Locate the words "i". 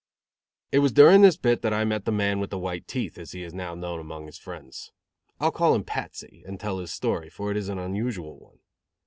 1.75-1.85, 5.39-5.43